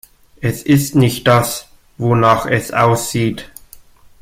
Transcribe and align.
Es 0.41 0.63
ist 0.63 0.95
nicht 0.95 1.27
das, 1.27 1.67
wonach 1.99 2.47
es 2.47 2.71
aussieht. 2.73 3.51